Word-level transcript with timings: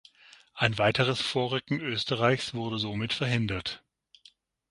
Ein 0.55 0.79
weiteres 0.79 1.21
Vorrücken 1.21 1.79
Österreichs 1.79 2.55
wurde 2.55 2.79
somit 2.79 3.13
verhindert. 3.13 3.83